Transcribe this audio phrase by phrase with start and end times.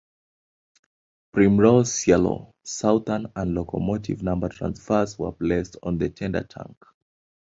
[1.31, 6.75] Primrose Yellow 'Southern' and locomotive number transfers were placed on the tender tank.